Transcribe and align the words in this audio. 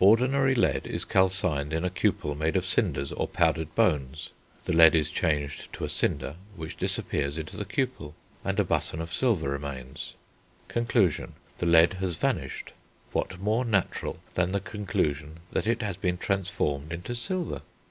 Ordinary 0.00 0.54
lead 0.54 0.86
is 0.86 1.04
calcined 1.04 1.70
in 1.74 1.84
a 1.84 1.90
cupel 1.90 2.34
made 2.34 2.56
of 2.56 2.64
cinders 2.64 3.12
or 3.12 3.28
powdered 3.28 3.74
bones; 3.74 4.30
the 4.64 4.72
lead 4.72 4.94
is 4.94 5.10
changed 5.10 5.70
to 5.74 5.84
a 5.84 5.90
cinder 5.90 6.36
which 6.56 6.78
disappears 6.78 7.36
into 7.36 7.58
the 7.58 7.66
cupel, 7.66 8.14
and 8.46 8.58
a 8.58 8.64
button 8.64 9.02
of 9.02 9.12
silver 9.12 9.50
remains. 9.50 10.14
Conclusion. 10.68 11.34
The 11.58 11.66
lead 11.66 11.92
has 12.00 12.14
vanished; 12.16 12.72
what 13.12 13.38
more 13.38 13.66
natural 13.66 14.20
than 14.32 14.52
the 14.52 14.60
conclusion 14.60 15.40
that 15.52 15.66
it 15.66 15.82
has 15.82 15.98
been 15.98 16.16
transformed 16.16 16.90
into 16.90 17.14
silver? 17.14 17.60